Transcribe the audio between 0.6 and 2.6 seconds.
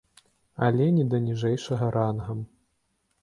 Але не да ніжэйшага рангам!